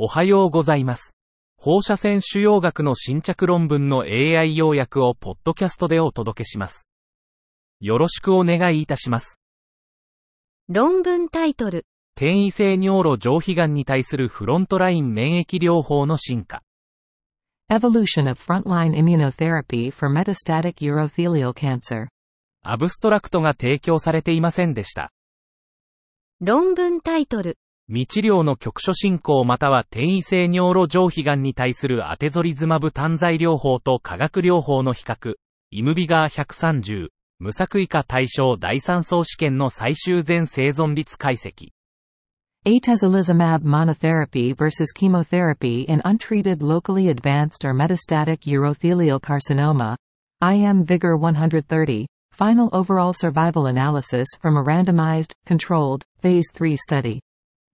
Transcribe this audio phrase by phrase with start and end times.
[0.00, 1.16] おはようございます。
[1.56, 6.86] 放射線腫瘍学の新着論文の AI 要約をポッドキャストでお届けします。
[7.80, 9.40] よろしくお願いいたします。
[10.68, 11.84] 論文タイトル、
[12.14, 16.62] 転移性尿路上皮癌に対するフロントライン免疫療法の進化。
[17.68, 22.06] Evolution of frontline immunotherapy for metastatic urothelial cancer.
[22.62, 25.10] アブストラクトが提供されていませんでした。
[26.40, 27.58] 論文タイトル、
[27.90, 35.36] 未治療の局所進行または転移性尿路上皮癌に対するアテゾリズマブ単剤療法と化学療法の比較、
[35.70, 41.70] イムビガー130、無作為化対象第3層試験の最終全生存率解析。
[42.66, 49.96] Atezolizumab monotherapy versus chemotherapy in untreated locally advanced or metastatic urothelial carcinoma.
[50.42, 52.06] IM Vigor 130.
[52.32, 57.20] Final overall survival analysis from a randomized, controlled, phase 3 study.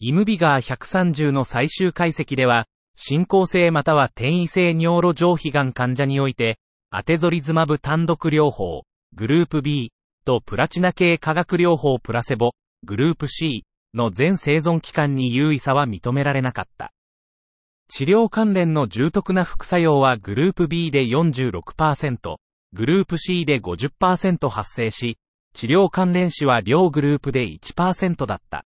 [0.00, 2.66] イムビガー130の最終解析では、
[2.96, 6.58] 進行性または転移性尿路上皮癌患者において、
[6.90, 8.82] アテゾリズマブ単独療法、
[9.14, 9.92] グループ B
[10.24, 12.52] とプラチナ系化学療法プラセボ、
[12.84, 13.64] グループ C
[13.94, 16.92] の全生存期間に優位さは認められなかった。
[17.88, 22.36] 治療関連の重篤な副作用はグループ B で46%、
[22.72, 25.18] グループ C で50%発生し、
[25.52, 28.64] 治療関連死は両グループで1%だった。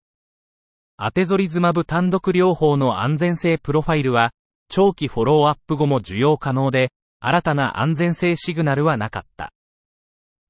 [1.00, 4.32] アテゾリズマブ単独療法の安全性プロファイルは、
[4.68, 9.52] 長期フォローアップ後も受容可能で、新たな安全性シグナルはなかった。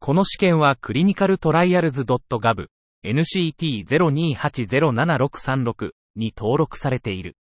[0.00, 2.68] この試験はクリニカルトライアルズ .gov、
[3.04, 7.36] NCT02807636 に登録されている。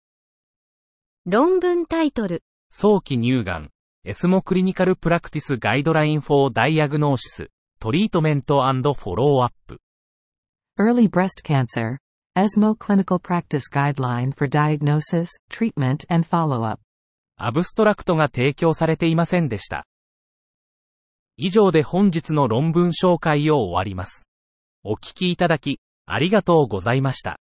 [1.24, 3.70] 論文タイトル、早期乳がん、
[4.04, 7.48] ESMO Clinical Practice Guideline for Diagnosis,
[7.80, 9.80] Treatment Follow-up。
[10.78, 12.00] Early breast cancer.
[12.38, 16.78] ESMO Clinical Practice Guideline for Diagnosis, Treatment and Follow-up.
[17.36, 19.88] アブストラクトが提供されていませんでした。
[21.36, 24.28] 以上で本日の論文紹介を終わります。
[24.84, 27.40] お聞きいただき、ありがとうございました。